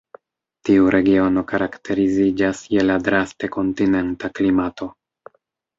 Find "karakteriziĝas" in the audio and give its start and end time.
1.51-2.65